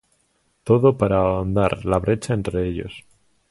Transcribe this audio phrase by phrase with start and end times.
[0.63, 3.05] Todo para ahondar la brecha entre ellos.